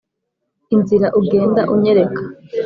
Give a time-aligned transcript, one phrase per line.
[0.75, 2.21] inzira ugenda unyereka